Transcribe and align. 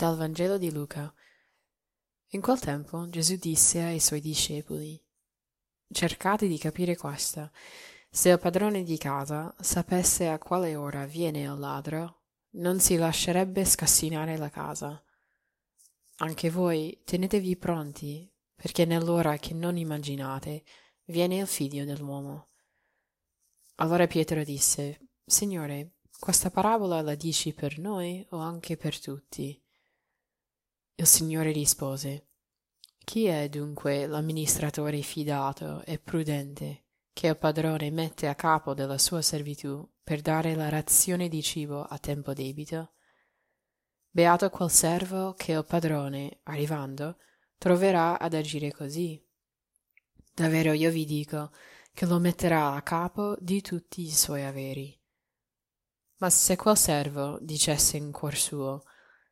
Dal 0.00 0.16
Vangelo 0.16 0.56
di 0.56 0.72
Luca. 0.72 1.14
In 2.28 2.40
quel 2.40 2.58
tempo 2.58 3.06
Gesù 3.10 3.36
disse 3.36 3.82
ai 3.82 4.00
suoi 4.00 4.22
discepoli, 4.22 4.98
Cercate 5.92 6.48
di 6.48 6.56
capire 6.56 6.96
questo. 6.96 7.50
Se 8.08 8.30
il 8.30 8.38
padrone 8.38 8.82
di 8.82 8.96
casa 8.96 9.54
sapesse 9.60 10.28
a 10.28 10.38
quale 10.38 10.74
ora 10.74 11.04
viene 11.04 11.42
il 11.42 11.54
ladro, 11.58 12.22
non 12.52 12.80
si 12.80 12.96
lascerebbe 12.96 13.62
scassinare 13.66 14.38
la 14.38 14.48
casa. 14.48 15.04
Anche 16.20 16.48
voi 16.48 17.02
tenetevi 17.04 17.58
pronti, 17.58 18.26
perché 18.54 18.86
nell'ora 18.86 19.36
che 19.36 19.52
non 19.52 19.76
immaginate 19.76 20.64
viene 21.08 21.40
il 21.40 21.46
figlio 21.46 21.84
dell'uomo. 21.84 22.48
Allora 23.74 24.06
Pietro 24.06 24.42
disse, 24.44 25.10
Signore, 25.26 25.96
questa 26.18 26.50
parabola 26.50 27.02
la 27.02 27.14
dici 27.14 27.52
per 27.52 27.78
noi 27.78 28.26
o 28.30 28.38
anche 28.38 28.78
per 28.78 28.98
tutti? 28.98 29.62
Il 30.94 31.06
Signore 31.06 31.52
rispose, 31.52 32.28
Chi 32.98 33.24
è 33.24 33.48
dunque 33.48 34.06
l'amministratore 34.06 35.00
fidato 35.00 35.82
e 35.84 35.98
prudente 35.98 36.84
che 37.12 37.26
il 37.26 37.36
padrone 37.36 37.90
mette 37.90 38.28
a 38.28 38.34
capo 38.34 38.72
della 38.72 38.98
sua 38.98 39.20
servitù 39.20 39.88
per 40.02 40.20
dare 40.20 40.54
la 40.54 40.68
razione 40.68 41.28
di 41.28 41.42
cibo 41.42 41.82
a 41.82 41.98
tempo 41.98 42.32
debito? 42.32 42.92
Beato 44.10 44.50
quel 44.50 44.70
servo 44.70 45.34
che 45.34 45.52
il 45.52 45.64
padrone, 45.64 46.40
arrivando, 46.44 47.18
troverà 47.58 48.18
ad 48.18 48.34
agire 48.34 48.72
così. 48.72 49.22
Davvero 50.32 50.72
io 50.72 50.90
vi 50.90 51.04
dico 51.04 51.52
che 51.92 52.06
lo 52.06 52.18
metterà 52.18 52.72
a 52.72 52.82
capo 52.82 53.36
di 53.40 53.60
tutti 53.60 54.02
i 54.02 54.10
suoi 54.10 54.44
averi. 54.44 54.98
Ma 56.16 56.30
se 56.30 56.56
quel 56.56 56.76
servo 56.76 57.38
dicesse 57.40 57.96
in 57.96 58.12
cuor 58.12 58.34
suo, 58.34 58.82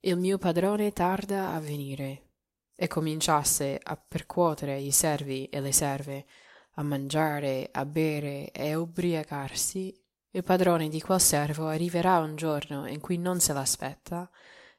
il 0.00 0.16
mio 0.16 0.38
padrone 0.38 0.92
tarda 0.92 1.52
a 1.52 1.60
venire, 1.60 2.28
e 2.74 2.86
cominciasse 2.86 3.78
a 3.82 3.96
percuotere 3.96 4.78
i 4.78 4.90
servi 4.90 5.46
e 5.46 5.60
le 5.60 5.72
serve, 5.72 6.26
a 6.74 6.82
mangiare, 6.82 7.68
a 7.70 7.84
bere 7.84 8.50
e 8.52 8.72
a 8.72 8.78
ubriacarsi, 8.78 9.94
il 10.30 10.44
padrone 10.44 10.88
di 10.88 11.00
quel 11.00 11.20
servo 11.20 11.66
arriverà 11.66 12.20
un 12.20 12.36
giorno 12.36 12.86
in 12.86 13.00
cui 13.00 13.18
non 13.18 13.40
se 13.40 13.52
l'aspetta 13.52 14.30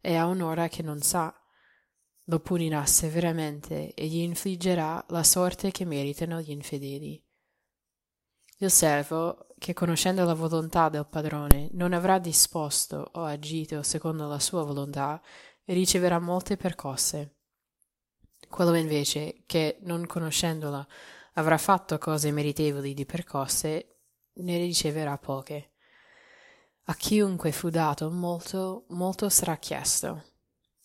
e 0.00 0.14
a 0.14 0.26
un'ora 0.26 0.68
che 0.68 0.82
non 0.82 1.00
sa. 1.00 1.34
Lo 2.24 2.40
punirà 2.40 2.84
severamente 2.84 3.94
e 3.94 4.06
gli 4.06 4.18
infliggerà 4.18 5.02
la 5.08 5.22
sorte 5.24 5.70
che 5.70 5.86
meritano 5.86 6.40
gli 6.40 6.50
infedeli. 6.50 7.20
Il 8.58 8.70
servo, 8.70 9.47
che 9.58 9.74
conoscendo 9.74 10.24
la 10.24 10.34
volontà 10.34 10.88
del 10.88 11.06
padrone 11.06 11.68
non 11.72 11.92
avrà 11.92 12.18
disposto 12.18 13.10
o 13.14 13.24
agito 13.24 13.82
secondo 13.82 14.26
la 14.26 14.38
sua 14.38 14.62
volontà, 14.62 15.20
riceverà 15.64 16.18
molte 16.18 16.56
percosse. 16.56 17.34
Quello 18.48 18.74
invece 18.74 19.42
che, 19.46 19.78
non 19.82 20.06
conoscendola, 20.06 20.86
avrà 21.34 21.58
fatto 21.58 21.98
cose 21.98 22.30
meritevoli 22.30 22.94
di 22.94 23.04
percosse, 23.04 23.98
ne 24.34 24.56
riceverà 24.58 25.18
poche. 25.18 25.72
A 26.84 26.94
chiunque 26.94 27.52
fu 27.52 27.68
dato 27.68 28.10
molto, 28.10 28.86
molto 28.88 29.28
sarà 29.28 29.56
chiesto. 29.56 30.24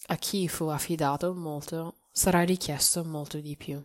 A 0.07 0.15
chi 0.17 0.49
fu 0.49 0.65
affidato 0.65 1.33
molto, 1.33 1.99
sarà 2.11 2.41
richiesto 2.43 3.05
molto 3.05 3.39
di 3.39 3.55
più. 3.55 3.81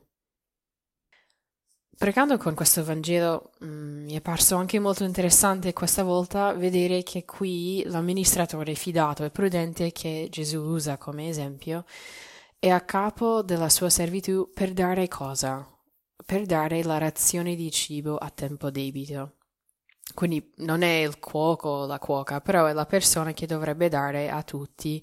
Pregando 1.98 2.36
con 2.36 2.54
questo 2.54 2.84
Vangelo 2.84 3.50
mm, 3.64 4.04
mi 4.04 4.14
è 4.14 4.20
parso 4.20 4.54
anche 4.54 4.78
molto 4.78 5.03
interessante 5.03 5.72
questa 5.72 6.04
volta 6.04 6.53
vedere 6.53 7.03
che 7.03 7.25
qui 7.25 7.82
l'amministratore 7.86 8.76
fidato 8.76 9.25
e 9.25 9.31
prudente 9.31 9.91
che 9.91 10.28
Gesù 10.31 10.60
usa 10.60 10.97
come 10.97 11.28
esempio 11.28 11.84
è 12.56 12.69
a 12.69 12.82
capo 12.82 13.42
della 13.42 13.69
sua 13.69 13.91
servitù 13.91 14.48
per 14.54 14.75
dare 14.75 15.08
cosa? 15.08 15.69
Per 16.25 16.47
dare 16.47 16.84
la 16.84 16.98
razione 16.98 17.56
di 17.56 17.69
cibo 17.72 18.16
a 18.16 18.31
tempo 18.31 18.70
debito. 18.70 19.38
Quindi 20.14 20.53
non 20.58 20.82
è 20.82 21.03
il 21.03 21.19
cuoco 21.19 21.69
o 21.69 21.87
la 21.87 21.98
cuoca, 21.98 22.41
però 22.41 22.66
è 22.66 22.72
la 22.75 22.87
persona 22.87 23.32
che 23.32 23.47
dovrebbe 23.47 23.88
dare 23.88 24.31
a 24.31 24.44
tutti 24.44 25.03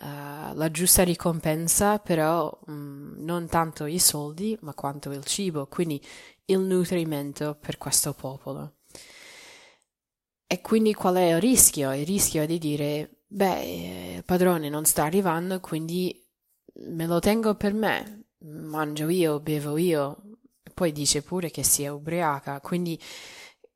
uh, 0.00 0.54
la 0.54 0.70
giusta 0.70 1.02
ricompensa, 1.02 1.98
però 1.98 2.56
um, 2.66 3.14
non 3.18 3.46
tanto 3.48 3.86
i 3.86 3.98
soldi, 3.98 4.56
ma 4.62 4.74
quanto 4.74 5.10
il 5.12 5.24
cibo, 5.24 5.66
quindi 5.66 6.02
il 6.46 6.60
nutrimento 6.60 7.56
per 7.60 7.78
questo 7.78 8.12
popolo. 8.14 8.76
E 10.46 10.60
quindi 10.60 10.94
qual 10.94 11.16
è 11.16 11.34
il 11.34 11.40
rischio? 11.40 11.92
Il 11.92 12.06
rischio 12.06 12.42
è 12.42 12.46
di 12.46 12.58
dire, 12.58 13.22
beh, 13.26 14.14
il 14.16 14.24
padrone 14.24 14.68
non 14.68 14.84
sta 14.86 15.04
arrivando, 15.04 15.60
quindi 15.60 16.26
me 16.86 17.06
lo 17.06 17.18
tengo 17.18 17.54
per 17.54 17.74
me, 17.74 18.28
mangio 18.38 19.08
io, 19.08 19.40
bevo 19.40 19.76
io, 19.76 20.22
poi 20.72 20.92
dice 20.92 21.22
pure 21.22 21.50
che 21.50 21.62
si 21.62 21.82
è 21.82 21.88
ubriaca, 21.88 22.60
quindi 22.60 22.98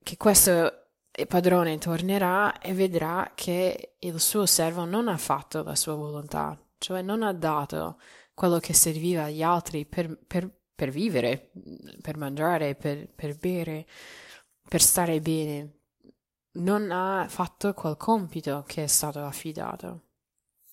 che 0.03 0.17
questo 0.17 0.82
padrone 1.27 1.79
tornerà 1.79 2.59
e 2.59 2.73
vedrà 2.73 3.33
che 3.35 3.97
il 3.99 4.19
suo 4.19 4.47
servo 4.47 4.85
non 4.85 5.09
ha 5.09 5.19
fatto 5.19 5.63
la 5.63 5.75
sua 5.75 5.95
volontà, 5.95 6.59
cioè 6.79 7.03
non 7.03 7.23
ha 7.23 7.33
dato 7.33 7.99
quello 8.35 8.59
che 8.59 8.73
serviva 8.73 9.25
agli 9.25 9.43
altri 9.43 9.85
per, 9.85 10.19
per, 10.27 10.51
per 10.75 10.91
vivere, 10.91 11.51
per 12.01 12.17
mangiare, 12.17 12.75
per, 12.75 13.09
per 13.15 13.37
bere, 13.37 13.87
per 14.69 14.81
stare 14.81 15.21
bene. 15.21 15.81
Non 16.55 16.91
ha 16.91 17.27
fatto 17.29 17.73
quel 17.75 17.97
compito 17.97 18.65
che 18.67 18.85
è 18.85 18.87
stato 18.87 19.21
affidato. 19.21 20.07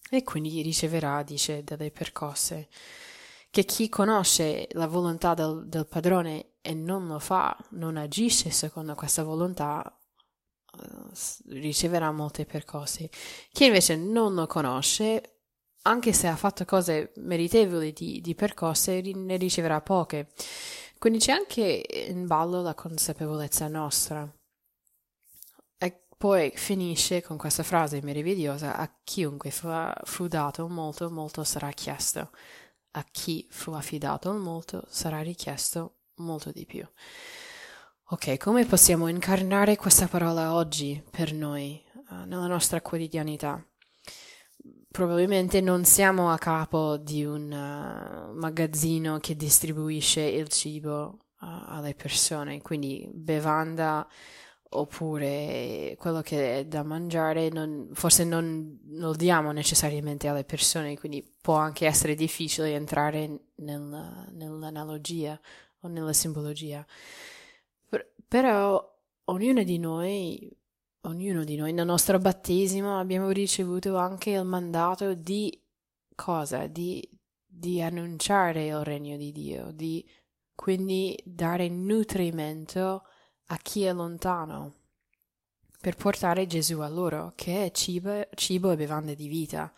E 0.09 0.23
quindi 0.23 0.61
riceverà, 0.61 1.21
dice, 1.21 1.63
delle 1.63 1.91
percosse. 1.91 2.69
Che 3.51 3.65
chi 3.65 3.89
conosce 3.89 4.67
la 4.71 4.87
volontà 4.87 5.33
del, 5.33 5.67
del 5.67 5.87
padrone 5.87 6.53
e 6.61 6.73
non 6.73 7.07
lo 7.07 7.19
fa, 7.19 7.55
non 7.71 7.97
agisce 7.97 8.51
secondo 8.51 8.95
questa 8.95 9.23
volontà, 9.23 9.98
riceverà 11.47 12.11
molte 12.11 12.45
percosse. 12.45 13.09
Chi 13.51 13.65
invece 13.65 13.95
non 13.95 14.33
lo 14.33 14.47
conosce, 14.47 15.39
anche 15.83 16.13
se 16.13 16.27
ha 16.27 16.35
fatto 16.35 16.65
cose 16.65 17.13
meritevoli 17.17 17.93
di, 17.93 18.21
di 18.21 18.35
percosse, 18.35 19.01
ne 19.01 19.37
riceverà 19.37 19.81
poche. 19.81 20.31
Quindi 20.97 21.19
c'è 21.19 21.31
anche 21.31 21.83
in 22.09 22.27
ballo 22.27 22.61
la 22.61 22.73
consapevolezza 22.73 23.67
nostra. 23.67 24.29
E 25.77 26.05
poi 26.17 26.51
finisce 26.55 27.21
con 27.21 27.37
questa 27.37 27.63
frase 27.63 28.01
meravigliosa: 28.01 28.75
A 28.75 28.91
chiunque 29.03 29.51
fu, 29.51 29.69
fu 30.03 30.27
dato 30.27 30.67
molto, 30.67 31.09
molto 31.09 31.43
sarà 31.43 31.71
chiesto. 31.71 32.31
A 32.91 33.03
chi 33.09 33.47
fu 33.49 33.71
affidato 33.71 34.33
molto 34.33 34.83
sarà 34.89 35.21
richiesto 35.21 35.99
molto 36.15 36.51
di 36.51 36.65
più. 36.65 36.85
Ok, 38.11 38.37
come 38.37 38.65
possiamo 38.65 39.07
incarnare 39.07 39.75
questa 39.75 40.07
parola 40.07 40.55
oggi 40.55 40.99
per 41.11 41.31
noi, 41.31 41.79
uh, 42.09 42.25
nella 42.25 42.47
nostra 42.47 42.81
quotidianità? 42.81 43.63
Probabilmente 44.89 45.61
non 45.61 45.85
siamo 45.85 46.31
a 46.31 46.39
capo 46.39 46.97
di 46.97 47.23
un 47.23 47.51
uh, 47.51 48.33
magazzino 48.35 49.19
che 49.19 49.35
distribuisce 49.35 50.21
il 50.21 50.47
cibo 50.47 51.19
uh, 51.41 51.45
alle 51.67 51.93
persone, 51.93 52.63
quindi 52.63 53.07
bevanda 53.13 54.07
oppure 54.69 55.95
quello 55.99 56.21
che 56.21 56.61
è 56.61 56.65
da 56.65 56.81
mangiare 56.81 57.49
non, 57.49 57.89
forse 57.93 58.23
non, 58.23 58.79
lo 58.87 59.13
diamo 59.13 59.51
necessariamente 59.51 60.27
alle 60.27 60.45
persone, 60.45 60.97
quindi 60.97 61.23
può 61.39 61.57
anche 61.57 61.85
essere 61.85 62.15
difficile 62.15 62.73
entrare 62.73 63.49
nel, 63.57 64.27
nell'analogia 64.31 65.39
o 65.81 65.87
nella 65.87 66.13
simbologia. 66.13 66.83
Però 68.29 68.79
ognuno 69.25 69.63
di 69.63 69.79
noi, 69.79 70.55
ognuno 71.01 71.43
di 71.43 71.55
noi 71.55 71.73
nel 71.73 71.87
nostro 71.87 72.19
battesimo 72.19 72.99
abbiamo 72.99 73.31
ricevuto 73.31 73.97
anche 73.97 74.29
il 74.29 74.45
mandato 74.45 75.15
di 75.15 75.59
cosa? 76.13 76.67
Di, 76.67 77.09
di 77.43 77.81
annunciare 77.81 78.67
il 78.67 78.83
regno 78.83 79.17
di 79.17 79.31
Dio, 79.31 79.71
di 79.71 80.07
quindi 80.53 81.19
dare 81.25 81.69
nutrimento 81.69 83.03
a 83.47 83.57
chi 83.57 83.85
è 83.85 83.93
lontano, 83.93 84.75
per 85.81 85.95
portare 85.95 86.45
Gesù 86.45 86.81
a 86.81 86.87
loro, 86.87 87.33
che 87.35 87.65
è 87.65 87.71
cibo, 87.71 88.27
cibo 88.35 88.69
e 88.69 88.75
bevande 88.75 89.15
di 89.15 89.27
vita, 89.27 89.73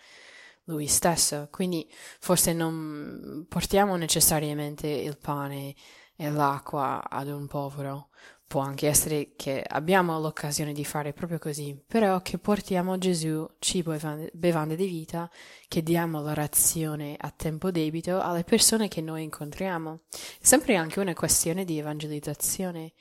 lui 0.66 0.88
stesso. 0.88 1.48
Quindi 1.50 1.90
forse 2.20 2.52
non 2.52 3.46
portiamo 3.48 3.96
necessariamente 3.96 4.88
il 4.90 5.18
pane 5.18 5.74
e 6.18 6.30
l'acqua 6.30 7.10
ad 7.10 7.30
un 7.30 7.48
povero, 7.48 8.10
può 8.52 8.60
anche 8.60 8.90
essere 8.90 9.32
che 9.38 9.64
abbiamo 9.66 10.20
l'occasione 10.20 10.74
di 10.74 10.84
fare 10.84 11.14
proprio 11.14 11.40
così, 11.40 11.82
però 11.88 12.22
che 12.22 12.38
portiamo 12.38 12.98
Gesù 12.98 13.48
cibo 13.60 13.94
e 13.94 14.30
bevande 14.34 14.76
di 14.76 14.88
vita, 14.88 15.32
che 15.70 15.82
diamo 15.82 16.22
la 16.22 16.34
razione 16.34 17.16
a 17.18 17.32
tempo 17.32 17.72
debito 17.72 18.20
alle 18.20 18.44
persone 18.44 18.90
che 18.90 19.00
noi 19.00 19.24
incontriamo. 19.24 20.02
È 20.12 20.18
sempre 20.42 20.76
anche 20.76 21.00
una 21.00 21.14
questione 21.14 21.64
di 21.64 21.80
evangelizzazione. 21.80 22.92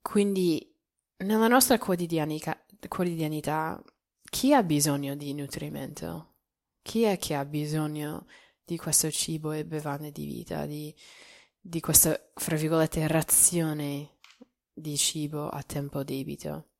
Quindi 0.00 0.72
nella 1.16 1.48
nostra 1.48 1.76
quotidianità, 1.78 3.82
chi 4.30 4.54
ha 4.54 4.62
bisogno 4.62 5.16
di 5.16 5.34
nutrimento? 5.34 6.34
Chi 6.82 7.02
è 7.02 7.18
che 7.18 7.34
ha 7.34 7.44
bisogno 7.44 8.26
di 8.64 8.76
questo 8.76 9.10
cibo 9.10 9.50
e 9.50 9.64
bevande 9.64 10.12
di 10.12 10.24
vita, 10.24 10.66
di, 10.66 10.94
di 11.66 11.80
questa, 11.80 12.14
fra 12.34 12.56
virgolette, 12.56 13.08
razione 13.08 14.18
di 14.70 14.98
cibo 14.98 15.48
a 15.48 15.62
tempo 15.62 16.04
debito? 16.04 16.72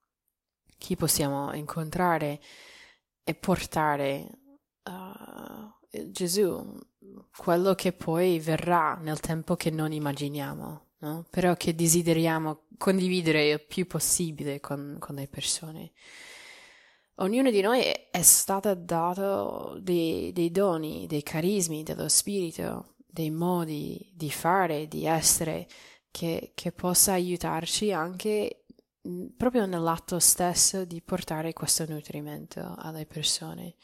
Chi 0.76 0.94
possiamo 0.94 1.54
incontrare 1.54 2.38
e 3.24 3.34
portare 3.34 4.28
uh, 4.82 6.10
Gesù, 6.10 6.78
quello 7.34 7.74
che 7.74 7.92
poi 7.92 8.38
verrà 8.40 8.98
nel 9.00 9.20
tempo 9.20 9.56
che 9.56 9.70
non 9.70 9.90
immaginiamo, 9.90 10.88
no? 10.98 11.26
però 11.30 11.54
che 11.54 11.74
desideriamo 11.74 12.66
condividere 12.76 13.48
il 13.48 13.64
più 13.64 13.86
possibile 13.86 14.60
con, 14.60 14.98
con 15.00 15.14
le 15.14 15.28
persone. 15.28 15.92
Ognuno 17.18 17.50
di 17.50 17.62
noi 17.62 17.80
è 17.80 18.22
stato 18.22 18.74
dato 18.74 19.78
dei, 19.80 20.30
dei 20.32 20.50
doni, 20.50 21.06
dei 21.06 21.22
carismi 21.22 21.82
dello 21.84 22.08
spirito, 22.08 22.93
dei 23.14 23.30
modi 23.30 24.10
di 24.12 24.28
fare, 24.28 24.88
di 24.88 25.06
essere, 25.06 25.68
che, 26.10 26.50
che 26.52 26.72
possa 26.72 27.12
aiutarci 27.12 27.92
anche 27.92 28.64
proprio 29.36 29.66
nell'atto 29.66 30.18
stesso 30.18 30.84
di 30.84 31.00
portare 31.00 31.52
questo 31.52 31.86
nutrimento 31.86 32.74
alle 32.76 33.06
persone. 33.06 33.76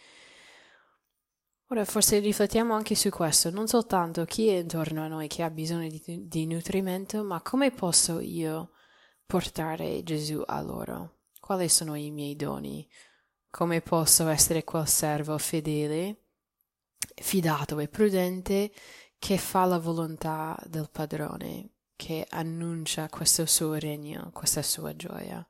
Ora 1.69 1.85
forse 1.85 2.19
riflettiamo 2.19 2.75
anche 2.75 2.97
su 2.97 3.11
questo, 3.11 3.51
non 3.51 3.69
soltanto 3.69 4.25
chi 4.25 4.49
è 4.49 4.57
intorno 4.57 5.05
a 5.05 5.07
noi 5.07 5.29
che 5.29 5.45
ha 5.45 5.51
bisogno 5.51 5.89
di, 5.89 6.27
di 6.27 6.47
nutrimento, 6.47 7.23
ma 7.23 7.41
come 7.41 7.71
posso 7.71 8.19
io 8.19 8.73
portare 9.25 10.03
Gesù 10.03 10.43
a 10.45 10.61
loro? 10.61 11.19
Quali 11.39 11.69
sono 11.69 11.95
i 11.95 12.11
miei 12.11 12.35
doni? 12.35 12.85
Come 13.49 13.81
posso 13.81 14.27
essere 14.27 14.65
quel 14.65 14.89
servo 14.89 15.39
fedele, 15.39 16.25
fidato 17.15 17.79
e 17.79 17.87
prudente 17.87 18.73
che 19.21 19.37
fa 19.37 19.67
la 19.67 19.79
volontà 19.79 20.59
del 20.67 20.89
padrone, 20.91 21.75
che 21.95 22.27
annuncia 22.31 23.09
questo 23.11 23.45
suo 23.45 23.75
regno, 23.75 24.31
questa 24.33 24.63
sua 24.63 24.97
gioia? 24.97 25.47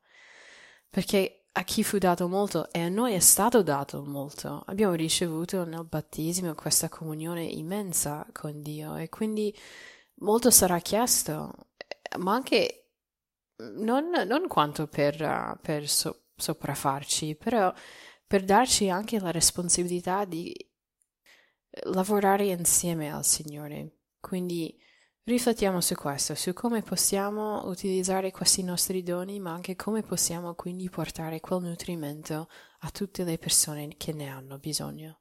Perché 0.90 1.44
a 1.52 1.62
chi 1.62 1.84
fu 1.84 1.98
dato 1.98 2.28
molto 2.28 2.70
e 2.72 2.80
a 2.80 2.88
noi 2.88 3.14
è 3.14 3.20
stato 3.20 3.62
dato 3.62 4.04
molto. 4.04 4.64
Abbiamo 4.66 4.94
ricevuto 4.94 5.64
nel 5.64 5.84
battesimo 5.84 6.54
questa 6.54 6.88
comunione 6.88 7.44
immensa 7.44 8.26
con 8.32 8.60
Dio 8.60 8.96
e 8.96 9.08
quindi 9.08 9.56
molto 10.16 10.50
sarà 10.50 10.80
chiesto, 10.80 11.52
ma 12.18 12.34
anche 12.34 12.90
non, 13.76 14.10
non 14.26 14.48
quanto 14.48 14.88
per, 14.88 15.58
per 15.62 15.88
so, 15.88 16.24
sopraffarci, 16.34 17.36
però 17.36 17.72
per 18.26 18.44
darci 18.44 18.90
anche 18.90 19.20
la 19.20 19.30
responsabilità 19.30 20.24
di 20.24 20.52
lavorare 21.84 22.46
insieme 22.46 23.12
al 23.12 23.24
Signore. 23.24 23.98
Quindi 24.20 24.76
riflettiamo 25.24 25.80
su 25.80 25.94
questo, 25.94 26.34
su 26.34 26.52
come 26.52 26.82
possiamo 26.82 27.66
utilizzare 27.66 28.30
questi 28.30 28.62
nostri 28.62 29.02
doni, 29.02 29.40
ma 29.40 29.52
anche 29.52 29.76
come 29.76 30.02
possiamo 30.02 30.54
quindi 30.54 30.90
portare 30.90 31.40
quel 31.40 31.62
nutrimento 31.62 32.48
a 32.80 32.90
tutte 32.90 33.24
le 33.24 33.38
persone 33.38 33.94
che 33.96 34.12
ne 34.12 34.28
hanno 34.28 34.58
bisogno. 34.58 35.19